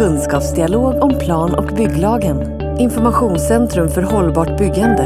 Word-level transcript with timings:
kunskapsdialog 0.00 1.02
om 1.02 1.18
plan 1.18 1.54
och 1.54 1.76
bygglagen. 1.76 2.60
Informationscentrum 2.80 3.88
för 3.88 4.02
hållbart 4.02 4.58
byggande. 4.58 5.04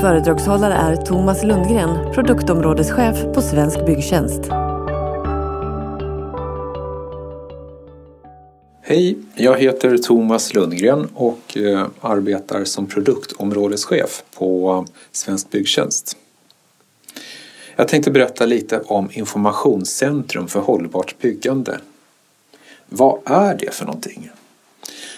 Föredragshållare 0.00 0.74
är 0.74 0.96
Thomas 0.96 1.44
Lundgren, 1.44 2.12
produktområdeschef 2.14 3.24
på 3.34 3.42
Svensk 3.42 3.86
Byggtjänst. 3.86 4.40
Hej, 8.82 9.18
jag 9.34 9.58
heter 9.58 9.98
Thomas 9.98 10.54
Lundgren 10.54 11.08
och 11.14 11.56
eh, 11.56 11.86
arbetar 12.00 12.64
som 12.64 12.86
produktområdeschef 12.86 14.22
på 14.38 14.84
Svensk 15.12 15.50
Byggtjänst. 15.50 16.16
Jag 17.76 17.88
tänkte 17.88 18.10
berätta 18.10 18.46
lite 18.46 18.80
om 18.80 19.08
Informationscentrum 19.12 20.48
för 20.48 20.60
hållbart 20.60 21.18
byggande. 21.18 21.78
Vad 22.92 23.18
är 23.24 23.54
det 23.54 23.74
för 23.74 23.84
någonting? 23.84 24.30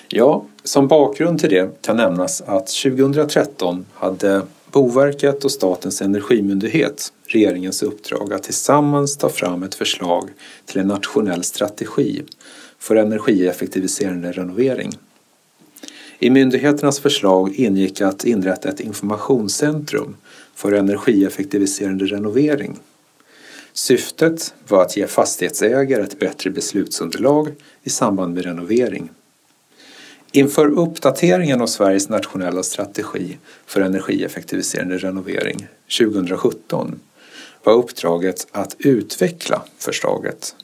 Ja, 0.08 0.44
som 0.64 0.88
bakgrund 0.88 1.40
till 1.40 1.50
det 1.50 1.82
kan 1.82 1.96
nämnas 1.96 2.40
att 2.40 2.66
2013 2.66 3.86
hade 3.94 4.42
Boverket 4.70 5.44
och 5.44 5.52
Statens 5.52 6.02
energimyndighet 6.02 7.12
regeringens 7.26 7.82
uppdrag 7.82 8.32
att 8.32 8.42
tillsammans 8.42 9.16
ta 9.16 9.28
fram 9.28 9.62
ett 9.62 9.74
förslag 9.74 10.28
till 10.66 10.80
en 10.80 10.88
nationell 10.88 11.44
strategi 11.44 12.22
för 12.78 12.96
energieffektiviserande 12.96 14.32
renovering. 14.32 14.92
I 16.18 16.30
myndigheternas 16.30 17.00
förslag 17.00 17.54
ingick 17.54 18.00
att 18.00 18.24
inrätta 18.24 18.68
ett 18.68 18.80
informationscentrum 18.80 20.16
för 20.54 20.72
energieffektiviserande 20.72 22.04
renovering. 22.04 22.78
Syftet 23.72 24.54
var 24.68 24.82
att 24.82 24.96
ge 24.96 25.06
fastighetsägare 25.06 26.02
ett 26.02 26.18
bättre 26.18 26.50
beslutsunderlag 26.50 27.54
i 27.82 27.90
samband 27.90 28.34
med 28.34 28.44
renovering. 28.44 29.10
Inför 30.32 30.78
uppdateringen 30.78 31.60
av 31.60 31.66
Sveriges 31.66 32.08
nationella 32.08 32.62
strategi 32.62 33.38
för 33.66 33.80
energieffektiviserande 33.80 34.98
renovering 34.98 35.66
2017 35.98 37.00
var 37.64 37.72
uppdraget 37.72 38.46
att 38.52 38.76
utveckla 38.78 39.62
förslaget. 39.78 40.56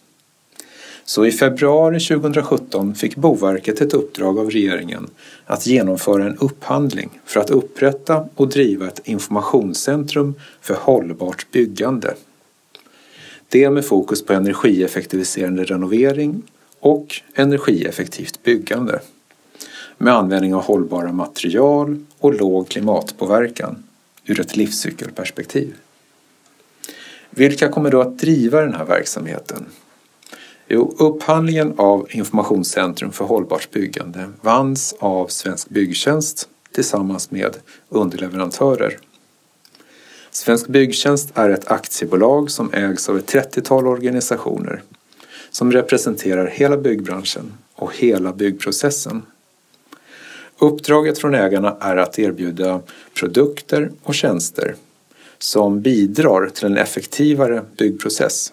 Så 1.05 1.27
i 1.27 1.33
februari 1.33 2.01
2017 2.01 2.95
fick 2.95 3.17
Boverket 3.17 3.81
ett 3.81 3.95
uppdrag 3.95 4.39
av 4.39 4.51
regeringen 4.51 5.11
att 5.47 5.67
genomföra 5.67 6.25
en 6.25 6.37
upphandling 6.37 7.21
för 7.25 7.41
att 7.41 7.51
upprätta 7.51 8.29
och 8.35 8.49
driva 8.49 8.87
ett 8.87 9.01
informationscentrum 9.05 10.35
för 10.61 10.75
hållbart 10.75 11.51
byggande. 11.51 12.15
Det 13.51 13.71
med 13.71 13.85
fokus 13.85 14.25
på 14.25 14.33
energieffektiviserande 14.33 15.65
renovering 15.65 16.43
och 16.81 17.21
energieffektivt 17.35 18.43
byggande 18.43 19.01
med 19.99 20.15
användning 20.15 20.55
av 20.55 20.63
hållbara 20.63 21.13
material 21.13 22.05
och 22.19 22.35
låg 22.35 22.69
klimatpåverkan 22.69 23.85
ur 24.25 24.41
ett 24.41 24.57
livscykelperspektiv. 24.57 25.75
Vilka 27.31 27.69
kommer 27.69 27.91
då 27.91 28.01
att 28.01 28.19
driva 28.19 28.61
den 28.61 28.75
här 28.75 28.85
verksamheten? 28.85 29.67
Jo, 30.69 30.95
upphandlingen 30.99 31.75
av 31.77 32.07
Informationscentrum 32.11 33.13
för 33.13 33.25
hållbart 33.25 33.71
byggande 33.71 34.31
vanns 34.41 34.95
av 34.99 35.27
Svensk 35.27 35.69
Byggtjänst 35.69 36.49
tillsammans 36.73 37.31
med 37.31 37.57
underleverantörer. 37.89 38.99
Svensk 40.39 40.67
Byggtjänst 40.67 41.31
är 41.35 41.51
ett 41.51 41.71
aktiebolag 41.71 42.51
som 42.51 42.73
ägs 42.73 43.09
av 43.09 43.19
ett 43.19 43.33
30-tal 43.33 43.87
organisationer 43.87 44.83
som 45.51 45.73
representerar 45.73 46.47
hela 46.47 46.77
byggbranschen 46.77 47.53
och 47.75 47.97
hela 47.97 48.33
byggprocessen. 48.33 49.23
Uppdraget 50.59 51.19
från 51.19 51.35
ägarna 51.35 51.77
är 51.81 51.97
att 51.97 52.19
erbjuda 52.19 52.81
produkter 53.15 53.91
och 54.03 54.15
tjänster 54.15 54.75
som 55.39 55.81
bidrar 55.81 56.49
till 56.49 56.67
en 56.67 56.77
effektivare 56.77 57.63
byggprocess. 57.77 58.53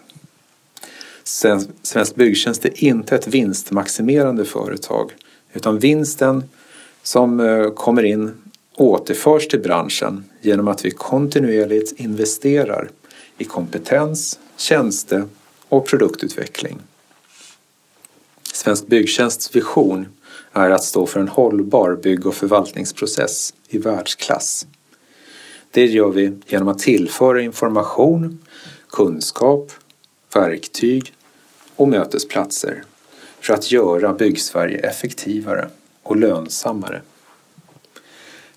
Svensk 1.83 2.15
Byggtjänst 2.15 2.65
är 2.65 2.83
inte 2.83 3.15
ett 3.15 3.27
vinstmaximerande 3.27 4.45
företag 4.45 5.11
utan 5.53 5.79
vinsten 5.79 6.43
som 7.03 7.39
eh, 7.39 7.69
kommer 7.69 8.03
in 8.03 8.33
återförs 8.77 9.47
till 9.47 9.59
branschen 9.59 10.23
genom 10.41 10.67
att 10.67 10.85
vi 10.85 10.91
kontinuerligt 10.91 11.99
investerar 11.99 12.89
i 13.37 13.43
kompetens, 13.43 14.39
tjänste 14.57 15.27
och 15.69 15.87
produktutveckling. 15.87 16.79
Svensk 18.53 18.87
Byggtjänsts 18.87 19.55
vision 19.55 20.05
är 20.53 20.69
att 20.69 20.83
stå 20.83 21.05
för 21.05 21.19
en 21.19 21.27
hållbar 21.27 21.95
bygg 22.03 22.25
och 22.25 22.35
förvaltningsprocess 22.35 23.53
i 23.67 23.77
världsklass. 23.77 24.67
Det 25.71 25.85
gör 25.85 26.09
vi 26.09 26.33
genom 26.47 26.67
att 26.67 26.79
tillföra 26.79 27.41
information, 27.41 28.45
kunskap, 28.89 29.71
verktyg 30.33 31.13
och 31.75 31.87
mötesplatser 31.87 32.83
för 33.39 33.53
att 33.53 33.71
göra 33.71 34.13
Byggsverige 34.13 34.77
effektivare 34.77 35.69
och 36.03 36.15
lönsammare. 36.15 37.01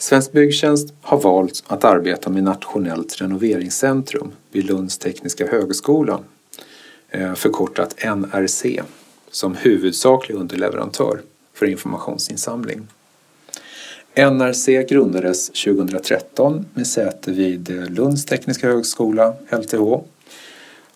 Svensk 0.01 0.33
Byggtjänst 0.33 0.95
har 1.01 1.21
valt 1.21 1.65
att 1.67 1.85
arbeta 1.85 2.31
med 2.31 2.43
Nationellt 2.43 3.21
renoveringscentrum 3.21 4.33
vid 4.53 4.65
Lunds 4.65 4.99
tekniska 4.99 5.47
högskola, 5.47 6.21
eh, 7.11 7.35
förkortat 7.35 7.95
NRC, 7.99 8.83
som 9.31 9.55
huvudsaklig 9.55 10.37
underleverantör 10.37 11.21
för 11.55 11.67
informationsinsamling. 11.67 12.87
NRC 14.15 14.83
grundades 14.89 15.49
2013 15.49 16.67
med 16.75 16.87
säte 16.87 17.33
vid 17.33 17.71
eh, 17.71 17.91
Lunds 17.91 18.25
tekniska 18.25 18.67
högskola, 18.67 19.35
LTH. 19.51 20.01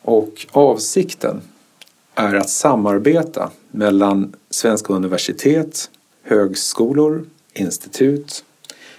Och 0.02 0.46
avsikten 0.50 1.40
är 2.14 2.34
att 2.34 2.50
samarbeta 2.50 3.50
mellan 3.70 4.32
svenska 4.50 4.92
universitet, 4.92 5.90
högskolor, 6.22 7.24
institut, 7.52 8.44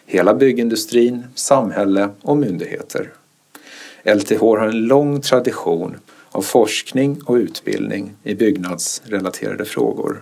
hela 0.05 0.33
byggindustrin, 0.33 1.23
samhälle 1.35 2.09
och 2.21 2.37
myndigheter. 2.37 3.11
LTH 4.03 4.39
har 4.39 4.67
en 4.67 4.87
lång 4.87 5.21
tradition 5.21 5.95
av 6.31 6.41
forskning 6.41 7.21
och 7.25 7.35
utbildning 7.35 8.13
i 8.23 8.35
byggnadsrelaterade 8.35 9.65
frågor 9.65 10.21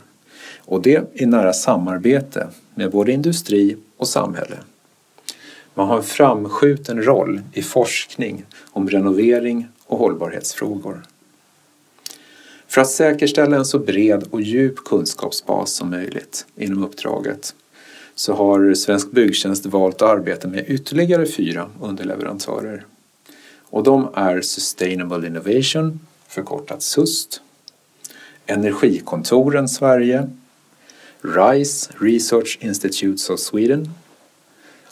och 0.65 0.81
det 0.81 1.11
i 1.13 1.25
nära 1.25 1.53
samarbete 1.53 2.47
med 2.75 2.91
både 2.91 3.11
industri 3.11 3.77
och 3.97 4.07
samhälle. 4.07 4.57
Man 5.73 5.87
har 5.87 5.97
en 5.97 6.03
framskjuten 6.03 7.03
roll 7.03 7.41
i 7.53 7.61
forskning 7.61 8.45
om 8.71 8.89
renovering 8.89 9.67
och 9.85 9.97
hållbarhetsfrågor. 9.97 11.01
För 12.67 12.81
att 12.81 12.89
säkerställa 12.89 13.55
en 13.55 13.65
så 13.65 13.79
bred 13.79 14.23
och 14.31 14.41
djup 14.41 14.75
kunskapsbas 14.75 15.71
som 15.71 15.89
möjligt 15.89 16.45
inom 16.55 16.83
uppdraget 16.83 17.55
så 18.15 18.33
har 18.33 18.73
Svensk 18.73 19.11
Byggtjänst 19.11 19.65
valt 19.65 20.01
att 20.01 20.09
arbeta 20.09 20.47
med 20.47 20.65
ytterligare 20.67 21.25
fyra 21.25 21.69
underleverantörer. 21.81 22.85
Och 23.59 23.83
de 23.83 24.09
är 24.13 24.41
Sustainable 24.41 25.27
Innovation, 25.27 25.99
förkortat 26.27 26.83
SUST, 26.83 27.41
Energikontoren 28.45 29.69
Sverige, 29.69 30.29
RISE, 31.21 31.91
Research 31.99 32.57
Institutes 32.61 33.29
of 33.29 33.39
Sweden 33.39 33.89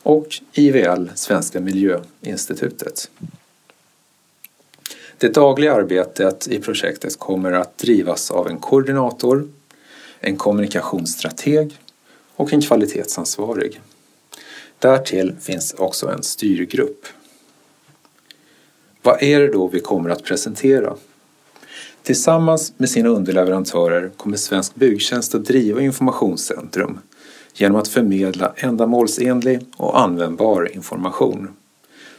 och 0.04 0.28
IVL, 0.54 1.10
Svenska 1.16 1.60
Miljöinstitutet. 1.60 3.10
Det 5.18 5.34
dagliga 5.34 5.74
arbetet 5.74 6.48
i 6.48 6.60
projektet 6.60 7.20
kommer 7.20 7.52
att 7.52 7.78
drivas 7.78 8.32
av 8.32 8.48
en 8.48 8.58
koordinator, 8.58 9.48
en 10.20 10.38
kommunikationsstrateg 10.38 11.78
och 12.40 12.54
en 12.54 12.62
kvalitetsansvarig. 12.62 13.82
Därtill 14.80 15.36
finns 15.40 15.74
också 15.74 16.08
en 16.08 16.24
styrgrupp. 16.24 17.06
Vad 19.02 19.24
är 19.24 19.40
det 19.40 19.48
då 19.48 19.68
vi 19.68 19.80
kommer 19.80 20.10
att 20.10 20.24
presentera? 20.24 20.96
Tillsammans 22.04 22.74
med 22.78 22.90
sina 22.90 23.10
underleverantörer 23.10 24.12
kommer 24.18 24.38
Svensk 24.38 24.76
Byggtjänst 24.76 25.36
att 25.36 25.46
driva 25.46 25.82
informationscentrum 25.82 27.00
genom 27.54 27.80
att 27.80 27.88
förmedla 27.88 28.54
ändamålsenlig 28.56 29.60
och 29.78 30.00
användbar 30.00 30.76
information 30.76 31.48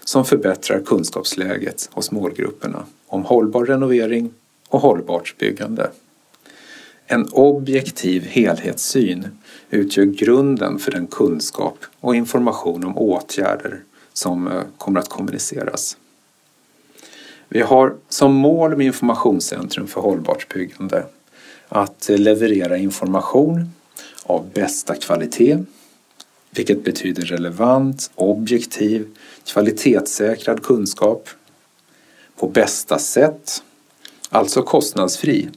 som 0.05 0.25
förbättrar 0.25 0.81
kunskapsläget 0.81 1.89
hos 1.93 2.11
målgrupperna 2.11 2.85
om 3.07 3.25
hållbar 3.25 3.65
renovering 3.65 4.31
och 4.69 4.81
hållbart 4.81 5.35
byggande. 5.39 5.91
En 7.13 7.29
objektiv 7.33 8.23
helhetssyn 8.27 9.29
utgör 9.71 10.05
grunden 10.05 10.79
för 10.79 10.93
den 10.93 11.07
kunskap 11.07 11.79
och 12.01 12.15
information 12.15 12.85
om 12.85 12.99
åtgärder 12.99 13.81
som 14.13 14.49
eh, 14.49 14.63
kommer 14.79 15.01
att 15.01 15.09
kommuniceras. 15.09 15.97
Vi 17.49 17.61
har 17.61 17.95
som 18.09 18.35
mål 18.35 18.77
med 18.77 18.87
Informationscentrum 18.87 19.87
för 19.87 20.01
hållbart 20.01 20.55
byggande 20.55 21.05
att 21.69 22.09
leverera 22.09 22.77
information 22.77 23.71
av 24.23 24.51
bästa 24.55 24.95
kvalitet, 24.95 25.59
vilket 26.51 26.85
betyder 26.85 27.23
relevant, 27.23 28.11
objektiv, 28.15 29.07
kvalitetssäkrad 29.45 30.63
kunskap 30.63 31.29
på 32.37 32.49
bästa 32.49 32.99
sätt, 32.99 33.63
alltså 34.29 34.63
kostnadsfri, 34.63 35.49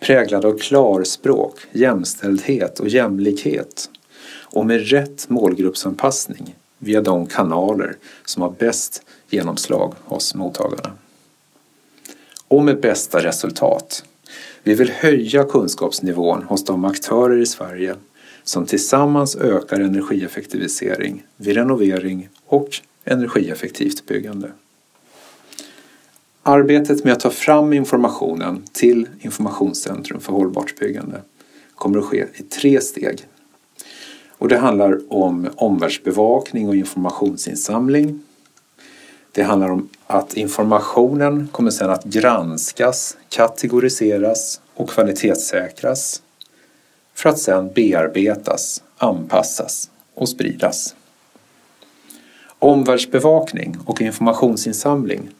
präglad 0.00 0.44
av 0.44 0.58
klarspråk, 0.58 1.58
jämställdhet 1.72 2.80
och 2.80 2.88
jämlikhet 2.88 3.90
och 4.52 4.66
med 4.66 4.90
rätt 4.90 5.28
målgruppsanpassning 5.28 6.54
via 6.78 7.00
de 7.00 7.26
kanaler 7.26 7.96
som 8.24 8.42
har 8.42 8.50
bäst 8.50 9.02
genomslag 9.30 9.94
hos 10.04 10.34
mottagarna. 10.34 10.92
Och 12.48 12.64
med 12.64 12.80
bästa 12.80 13.24
resultat. 13.24 14.04
Vi 14.62 14.74
vill 14.74 14.90
höja 14.90 15.44
kunskapsnivån 15.44 16.42
hos 16.42 16.64
de 16.64 16.84
aktörer 16.84 17.38
i 17.38 17.46
Sverige 17.46 17.94
som 18.44 18.66
tillsammans 18.66 19.36
ökar 19.36 19.80
energieffektivisering 19.80 21.22
vid 21.36 21.54
renovering 21.54 22.28
och 22.46 22.68
energieffektivt 23.04 24.06
byggande. 24.06 24.52
Arbetet 26.50 27.04
med 27.04 27.12
att 27.12 27.20
ta 27.20 27.30
fram 27.30 27.72
informationen 27.72 28.62
till 28.72 29.08
Informationscentrum 29.20 30.20
för 30.20 30.32
hållbart 30.32 30.78
byggande 30.78 31.22
kommer 31.74 31.98
att 31.98 32.04
ske 32.04 32.26
i 32.34 32.42
tre 32.42 32.80
steg. 32.80 33.26
Och 34.28 34.48
det 34.48 34.58
handlar 34.58 35.12
om 35.12 35.48
omvärldsbevakning 35.56 36.68
och 36.68 36.76
informationsinsamling. 36.76 38.22
Det 39.32 39.42
handlar 39.42 39.70
om 39.70 39.88
att 40.06 40.34
informationen 40.34 41.48
kommer 41.52 41.70
sedan 41.70 41.90
att 41.90 42.04
granskas, 42.04 43.16
kategoriseras 43.28 44.60
och 44.74 44.90
kvalitetssäkras 44.90 46.22
för 47.14 47.28
att 47.28 47.38
sedan 47.38 47.70
bearbetas, 47.74 48.82
anpassas 48.96 49.90
och 50.14 50.28
spridas. 50.28 50.94
Omvärldsbevakning 52.58 53.76
och 53.86 54.00
informationsinsamling 54.00 55.30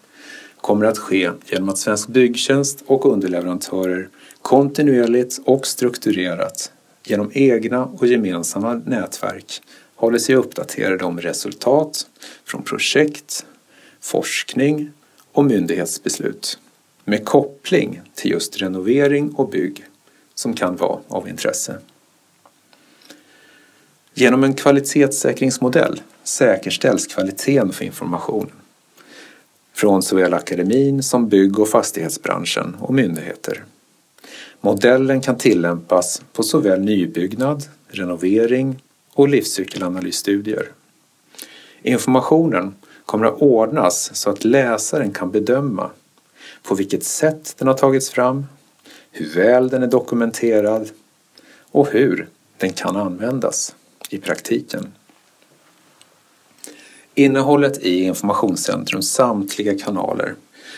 kommer 0.61 0.87
att 0.87 0.99
ske 0.99 1.31
genom 1.47 1.69
att 1.69 1.79
Svensk 1.79 2.09
Byggtjänst 2.09 2.83
och 2.87 3.13
underleverantörer 3.13 4.09
kontinuerligt 4.43 5.41
och 5.45 5.67
strukturerat 5.67 6.73
genom 7.05 7.31
egna 7.35 7.85
och 7.85 8.07
gemensamma 8.07 8.75
nätverk 8.75 9.63
håller 9.95 10.19
sig 10.19 10.35
uppdaterade 10.35 11.05
om 11.05 11.21
resultat 11.21 12.07
från 12.45 12.63
projekt, 12.63 13.47
forskning 14.01 14.91
och 15.33 15.45
myndighetsbeslut 15.45 16.59
med 17.05 17.25
koppling 17.25 18.01
till 18.15 18.31
just 18.31 18.57
renovering 18.57 19.33
och 19.35 19.49
bygg 19.49 19.85
som 20.35 20.55
kan 20.55 20.77
vara 20.77 21.01
av 21.09 21.29
intresse. 21.29 21.79
Genom 24.15 24.45
en 24.45 24.55
kvalitetssäkringsmodell 24.55 26.03
säkerställs 26.25 27.07
kvaliteten 27.07 27.73
för 27.73 27.85
informationen 27.85 28.60
från 29.81 30.03
såväl 30.03 30.35
akademin 30.35 31.03
som 31.03 31.29
bygg 31.29 31.59
och 31.59 31.69
fastighetsbranschen 31.69 32.77
och 32.81 32.95
myndigheter. 32.95 33.65
Modellen 34.61 35.21
kan 35.21 35.39
tillämpas 35.39 36.23
på 36.33 36.43
såväl 36.43 36.81
nybyggnad, 36.81 37.65
renovering 37.89 38.83
och 39.15 39.29
livscykelanalysstudier. 39.29 40.69
Informationen 41.83 42.75
kommer 43.07 43.27
att 43.27 43.43
ordnas 43.43 44.17
så 44.17 44.31
att 44.31 44.45
läsaren 44.45 45.13
kan 45.13 45.31
bedöma 45.31 45.91
på 46.63 46.75
vilket 46.75 47.05
sätt 47.05 47.55
den 47.59 47.69
har 47.69 47.75
tagits 47.75 48.11
fram, 48.11 48.47
hur 49.11 49.35
väl 49.35 49.69
den 49.69 49.83
är 49.83 49.87
dokumenterad 49.87 50.91
och 51.71 51.89
hur 51.91 52.29
den 52.57 52.73
kan 52.73 52.97
användas 52.97 53.75
i 54.11 54.19
praktiken. 54.19 54.93
Innehållet 57.21 57.79
i 57.79 58.03
Informationscentrums 58.03 59.13
samtliga 59.13 59.79
kanaler 59.79 60.35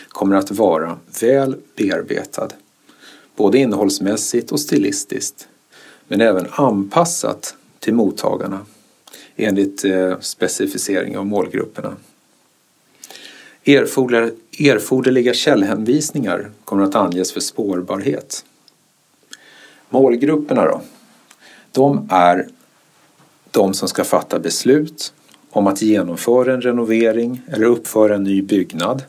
kommer 0.07 0.35
att 0.35 0.51
vara 0.51 0.97
väl 1.21 1.55
bearbetad, 1.75 2.49
både 3.35 3.57
innehållsmässigt 3.57 4.51
och 4.51 4.59
stilistiskt, 4.59 5.47
men 6.07 6.21
även 6.21 6.47
anpassat 6.51 7.55
till 7.79 7.93
mottagarna 7.93 8.65
enligt 9.35 9.85
eh, 9.85 10.19
specificering 10.19 11.17
av 11.17 11.25
målgrupperna. 11.25 11.95
Erforderliga 13.63 15.33
källhänvisningar 15.33 16.51
kommer 16.65 16.83
att 16.83 16.95
anges 16.95 17.31
för 17.31 17.39
spårbarhet. 17.39 18.45
Målgrupperna 19.89 20.65
då? 20.65 20.81
De 21.71 22.07
är 22.11 22.47
de 23.51 23.73
som 23.73 23.87
ska 23.87 24.03
fatta 24.03 24.39
beslut 24.39 25.13
om 25.53 25.67
att 25.67 25.81
genomföra 25.81 26.53
en 26.53 26.61
renovering 26.61 27.41
eller 27.47 27.65
uppföra 27.65 28.15
en 28.15 28.23
ny 28.23 28.41
byggnad 28.41 29.03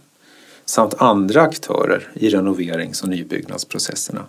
samt 0.65 0.95
andra 0.95 1.43
aktörer 1.43 2.09
i 2.15 2.29
renoverings 2.29 3.03
och 3.03 3.09
nybyggnadsprocesserna. 3.09 4.27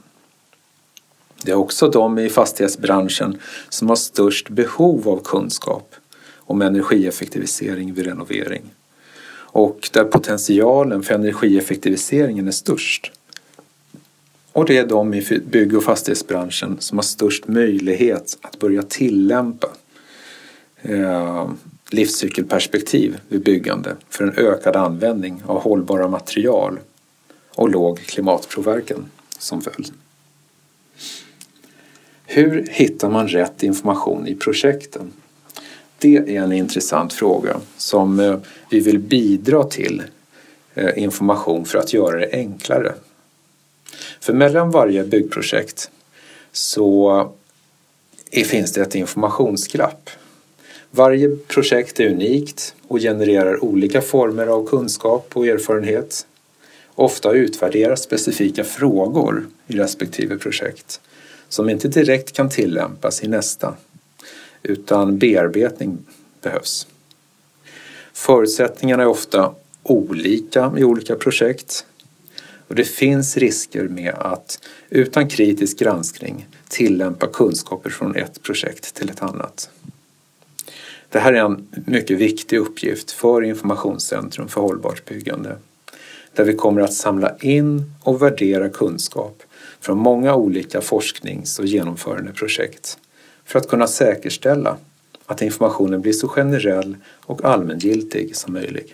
Det 1.44 1.52
är 1.52 1.56
också 1.56 1.90
de 1.90 2.20
i 2.20 2.30
fastighetsbranschen 2.30 3.38
som 3.70 3.90
har 3.90 3.96
störst 3.96 4.50
behov 4.50 5.10
av 5.10 5.22
kunskap 5.24 5.96
om 6.38 6.62
energieffektivisering 6.62 7.94
vid 7.94 8.06
renovering 8.06 8.64
och 9.56 9.90
där 9.94 10.04
potentialen 10.04 11.04
för 11.04 11.16
energieffektiviseringen 11.16 12.48
är 12.48 12.52
störst. 12.52 13.12
Och 14.52 14.66
det 14.66 14.78
är 14.78 14.88
de 14.88 15.14
i 15.14 15.40
bygg 15.52 15.78
och 15.78 15.84
fastighetsbranschen 15.84 16.78
som 16.80 16.98
har 16.98 17.04
störst 17.04 17.48
möjlighet 17.48 18.38
att 18.42 18.60
börja 18.60 18.84
tillämpa 18.84 19.68
eh, 20.82 21.50
livscykelperspektiv 21.90 23.18
vid 23.28 23.44
byggande 23.44 23.96
för 24.10 24.24
en 24.24 24.38
ökad 24.38 24.76
användning 24.76 25.44
av 25.46 25.62
hållbara 25.62 26.08
material 26.08 26.80
och 27.50 27.70
låg 27.70 28.00
klimatpåverkan 28.00 29.06
som 29.38 29.62
följd. 29.62 29.94
Hur 32.26 32.68
hittar 32.72 33.10
man 33.10 33.28
rätt 33.28 33.64
information 33.64 34.28
i 34.28 34.36
projekten? 34.36 35.12
Det 35.98 36.18
är 36.18 36.42
en 36.42 36.52
intressant 36.52 37.14
fråga 37.14 37.62
som 37.78 38.20
eh, 38.20 38.38
vi 38.70 38.80
vill 38.80 39.00
bidra 39.00 39.64
till 39.64 40.04
eh, 40.74 41.04
information 41.04 41.66
för 41.66 41.80
att 41.80 41.94
göra 41.94 42.20
det 42.20 42.30
enklare. 42.32 42.94
För 44.20 44.34
mellan 44.34 44.72
varje 44.72 45.04
byggprojekt 45.04 45.92
så 46.52 47.20
eh, 48.32 48.44
finns 48.44 48.74
det 48.74 48.82
ett 48.82 48.96
informationsglapp 48.96 50.10
varje 50.96 51.36
projekt 51.48 52.00
är 52.00 52.10
unikt 52.10 52.76
och 52.88 53.00
genererar 53.00 53.64
olika 53.64 54.02
former 54.02 54.48
av 54.48 54.68
kunskap 54.68 55.30
och 55.34 55.48
erfarenhet. 55.48 56.28
Ofta 56.96 57.32
utvärderas 57.32 58.02
specifika 58.02 58.64
frågor 58.64 59.48
i 59.68 59.74
respektive 59.74 60.38
projekt 60.38 61.02
som 61.50 61.70
inte 61.70 61.88
direkt 61.88 62.32
kan 62.32 62.50
tillämpas 62.50 63.24
i 63.24 63.28
nästa, 63.28 63.76
utan 64.64 65.18
bearbetning 65.18 65.98
behövs. 66.42 66.88
Förutsättningarna 68.14 69.04
är 69.04 69.08
ofta 69.08 69.56
olika 69.84 70.74
i 70.78 70.84
olika 70.84 71.16
projekt 71.16 71.86
och 72.68 72.76
det 72.76 72.86
finns 72.86 73.38
risker 73.38 73.84
med 73.84 74.14
att 74.14 74.60
utan 74.90 75.30
kritisk 75.30 75.80
granskning 75.80 76.48
tillämpa 76.70 77.28
kunskaper 77.28 77.90
från 77.90 78.16
ett 78.16 78.42
projekt 78.44 78.96
till 78.96 79.10
ett 79.10 79.22
annat. 79.22 79.70
Det 81.10 81.20
här 81.20 81.34
är 81.34 81.46
en 81.46 81.68
mycket 81.86 82.18
viktig 82.18 82.58
uppgift 82.58 83.12
för 83.12 83.42
Informationscentrum 83.42 84.48
för 84.48 84.62
hållbart 84.62 85.06
byggande 85.06 85.58
där 86.36 86.44
vi 86.44 86.54
kommer 86.54 86.82
att 86.82 86.94
samla 86.94 87.38
in 87.38 87.92
och 88.04 88.22
värdera 88.22 88.70
kunskap 88.70 89.44
från 89.80 89.98
många 89.98 90.36
olika 90.36 90.82
forsknings 90.82 91.60
och 91.60 91.66
genomförandeprojekt 91.66 92.98
för 93.46 93.60
att 93.60 93.68
kunna 93.68 93.88
säkerställa 93.88 94.78
att 95.26 95.42
informationen 95.42 96.02
blir 96.02 96.14
så 96.14 96.28
generell 96.28 96.98
och 97.22 97.46
allmängiltig 97.46 98.36
som 98.36 98.54
möjligt. 98.54 98.94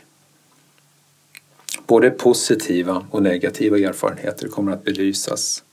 Både 1.87 2.09
positiva 2.09 3.05
och 3.11 3.23
negativa 3.23 3.77
erfarenheter 3.77 4.47
kommer 4.47 4.71
att 4.71 4.83
belysas 4.83 5.63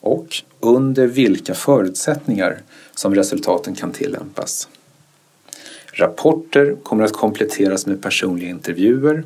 och 0.00 0.36
under 0.60 1.06
vilka 1.06 1.54
förutsättningar 1.54 2.62
som 2.94 3.14
resultaten 3.14 3.74
kan 3.74 3.92
tillämpas. 3.92 4.68
Rapporter 5.92 6.76
kommer 6.82 7.04
att 7.04 7.12
kompletteras 7.12 7.86
med 7.86 8.02
personliga 8.02 8.50
intervjuer 8.50 9.24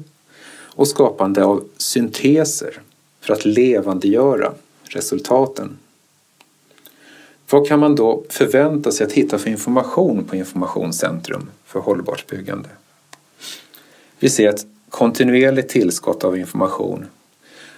och 0.75 0.89
skapande 0.89 1.45
av 1.45 1.65
synteser 1.77 2.81
för 3.21 3.33
att 3.33 3.45
levandegöra 3.45 4.53
resultaten. 4.85 5.79
Vad 7.51 7.69
kan 7.69 7.81
man 7.81 7.95
då 7.95 8.25
förvänta 8.29 8.93
sig 8.93 9.07
att 9.07 9.13
hitta 9.13 9.39
för 9.39 9.51
information 9.51 10.25
på 10.25 10.37
Informationscentrum 10.37 11.51
för 11.65 11.81
hållbart 11.81 12.27
byggande? 12.27 12.69
Vi 14.19 14.31
ser 14.31 14.49
ett 14.49 14.67
kontinuerligt 14.91 15.69
tillskott 15.69 16.25
av 16.25 16.39
information 16.39 17.07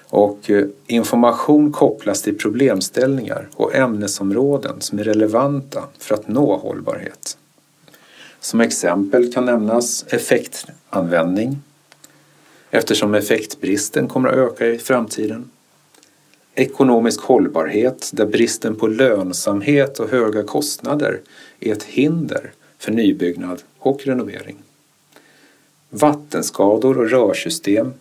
Och 0.08 0.50
eh, 0.50 0.66
information 0.86 1.72
kopplas 1.72 2.22
till 2.22 2.38
problemställningar 2.38 3.48
och 3.54 3.74
ämnesområden 3.74 4.80
som 4.80 4.98
är 4.98 5.04
relevanta 5.04 5.84
för 5.98 6.14
att 6.14 6.28
nå 6.28 6.56
hållbarhet. 6.56 7.38
Som 8.46 8.60
exempel 8.60 9.32
kan 9.32 9.44
nämnas 9.44 10.04
effektanvändning 10.08 11.58
eftersom 12.70 13.14
effektbristen 13.14 14.08
kommer 14.08 14.28
att 14.28 14.36
öka 14.36 14.66
i 14.66 14.78
framtiden. 14.78 15.50
Ekonomisk 16.54 17.20
hållbarhet 17.20 18.10
där 18.12 18.26
bristen 18.26 18.76
på 18.76 18.86
lönsamhet 18.86 19.98
och 20.00 20.08
höga 20.08 20.42
kostnader 20.42 21.20
är 21.60 21.72
ett 21.72 21.82
hinder 21.82 22.52
för 22.78 22.92
nybyggnad 22.92 23.62
och 23.78 24.06
renovering. 24.06 24.56
Vattenskador 25.90 26.98
och 26.98 27.10
rörsystem 27.10 27.92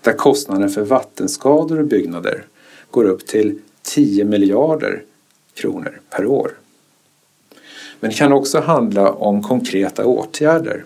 där 0.00 0.12
kostnaden 0.12 0.68
för 0.68 0.82
vattenskador 0.82 1.78
och 1.78 1.86
byggnader 1.86 2.44
går 2.90 3.04
upp 3.04 3.26
till 3.26 3.58
10 3.82 4.24
miljarder 4.24 5.02
kronor 5.54 6.00
per 6.10 6.26
år. 6.26 6.52
Men 8.02 8.10
det 8.10 8.16
kan 8.16 8.32
också 8.32 8.60
handla 8.60 9.12
om 9.12 9.42
konkreta 9.42 10.06
åtgärder 10.06 10.84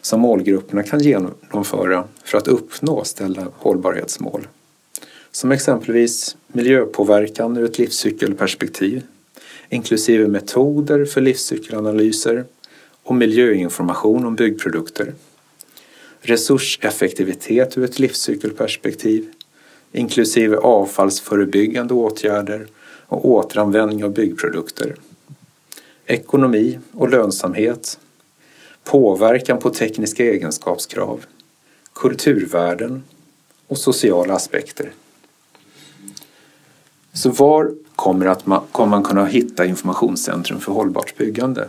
som 0.00 0.20
målgrupperna 0.20 0.82
kan 0.82 1.00
genomföra 1.00 2.04
för 2.24 2.38
att 2.38 2.48
uppnå 2.48 3.04
ställda 3.04 3.46
hållbarhetsmål. 3.56 4.48
Som 5.30 5.52
exempelvis 5.52 6.36
miljöpåverkan 6.48 7.56
ur 7.56 7.64
ett 7.64 7.78
livscykelperspektiv, 7.78 9.02
inklusive 9.68 10.28
metoder 10.28 11.04
för 11.04 11.20
livscykelanalyser 11.20 12.44
och 13.02 13.14
miljöinformation 13.14 14.26
om 14.26 14.34
byggprodukter. 14.34 15.14
Resurseffektivitet 16.20 17.78
ur 17.78 17.84
ett 17.84 17.98
livscykelperspektiv, 17.98 19.26
inklusive 19.92 20.56
avfallsförebyggande 20.56 21.94
åtgärder 21.94 22.66
och 23.06 23.28
återanvändning 23.28 24.04
av 24.04 24.12
byggprodukter 24.12 24.94
ekonomi 26.06 26.78
och 26.92 27.08
lönsamhet, 27.08 27.98
påverkan 28.84 29.58
på 29.58 29.70
tekniska 29.70 30.24
egenskapskrav, 30.24 31.24
kulturvärden 31.94 33.04
och 33.66 33.78
sociala 33.78 34.34
aspekter. 34.34 34.92
Så 37.12 37.30
var 37.30 37.74
kommer, 37.96 38.26
att 38.26 38.46
man, 38.46 38.62
kommer 38.72 38.90
man 38.90 39.02
kunna 39.02 39.24
hitta 39.24 39.64
informationscentrum 39.64 40.60
för 40.60 40.72
hållbart 40.72 41.16
byggande? 41.16 41.68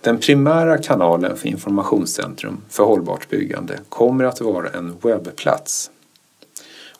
Den 0.00 0.18
primära 0.18 0.78
kanalen 0.78 1.36
för 1.36 1.48
informationscentrum 1.48 2.60
för 2.68 2.84
hållbart 2.84 3.28
byggande 3.28 3.78
kommer 3.88 4.24
att 4.24 4.40
vara 4.40 4.68
en 4.68 4.96
webbplats. 5.02 5.90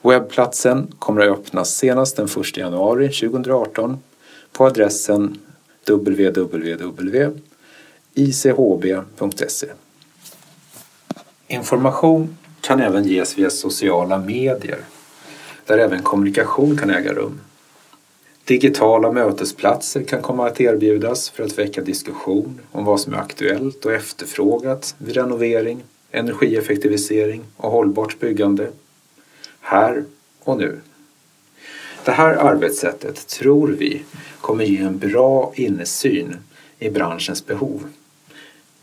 Webbplatsen 0.03 0.95
kommer 0.99 1.21
att 1.21 1.39
öppnas 1.39 1.77
senast 1.77 2.17
den 2.17 2.27
1 2.27 2.57
januari 2.57 3.09
2018 3.09 3.99
på 4.53 4.67
adressen 4.67 5.39
www.ichb.se. 5.87 7.37
Information 11.47 12.37
kan 12.61 12.81
även 12.81 13.05
ges 13.05 13.39
via 13.39 13.51
sociala 13.51 14.19
medier 14.19 14.79
där 15.67 15.79
även 15.79 16.03
kommunikation 16.03 16.77
kan 16.77 16.91
äga 16.91 17.13
rum. 17.13 17.41
Digitala 18.45 19.13
mötesplatser 19.13 20.03
kan 20.03 20.23
komma 20.23 20.47
att 20.47 20.61
erbjudas 20.61 21.31
för 21.31 21.45
att 21.45 21.59
väcka 21.59 21.81
diskussion 21.81 22.61
om 22.73 22.85
vad 22.85 23.01
som 23.01 23.15
är 23.15 23.19
aktuellt 23.19 23.85
och 23.85 23.93
efterfrågat 23.93 24.95
vid 24.99 25.15
renovering, 25.15 25.83
energieffektivisering 26.11 27.43
och 27.57 27.71
hållbart 27.71 28.21
byggande. 28.21 28.71
Här 29.61 30.05
och 30.41 30.59
nu. 30.59 30.81
Det 32.05 32.13
här 32.13 32.35
arbetssättet 32.35 33.29
tror 33.29 33.69
vi 33.69 34.03
kommer 34.41 34.65
ge 34.65 34.79
en 34.79 34.99
bra 34.99 35.53
insyn 35.55 36.37
i 36.79 36.91
branschens 36.91 37.47
behov. 37.47 37.85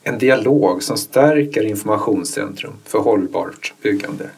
En 0.03 0.17
dialog 0.17 0.83
som 0.83 0.97
stärker 0.97 1.63
Informationscentrum 1.63 2.73
för 2.85 2.99
hållbart 2.99 3.73
byggande 3.81 4.29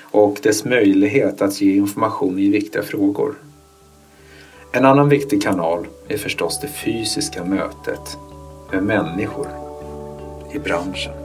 och 0.00 0.38
dess 0.42 0.64
möjlighet 0.64 1.42
att 1.42 1.60
ge 1.60 1.76
information 1.76 2.38
i 2.38 2.48
viktiga 2.48 2.82
frågor. 2.82 3.34
En 4.72 4.84
annan 4.84 5.08
viktig 5.08 5.42
kanal 5.42 5.86
är 6.08 6.18
förstås 6.18 6.60
det 6.60 6.68
fysiska 6.68 7.44
mötet 7.44 8.18
med 8.72 8.82
människor 8.82 9.48
i 10.52 10.58
branschen. 10.58 11.17